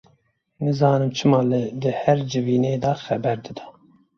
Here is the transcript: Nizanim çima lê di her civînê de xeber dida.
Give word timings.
Nizanim 0.61 1.11
çima 1.17 1.39
lê 1.49 1.63
di 1.81 1.91
her 2.01 2.19
civînê 2.31 2.73
de 2.83 2.91
xeber 3.03 3.37
dida. 3.45 3.65